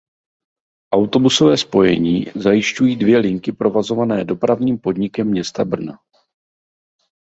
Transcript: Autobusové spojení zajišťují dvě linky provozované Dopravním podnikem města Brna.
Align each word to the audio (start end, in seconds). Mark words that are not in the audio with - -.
Autobusové 0.93 1.57
spojení 1.57 2.25
zajišťují 2.35 2.95
dvě 2.95 3.17
linky 3.17 3.51
provozované 3.51 4.23
Dopravním 4.25 4.77
podnikem 4.79 5.27
města 5.27 5.65
Brna. 5.65 5.99